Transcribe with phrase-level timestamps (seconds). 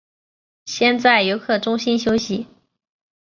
[0.65, 2.47] 先在游客中心休息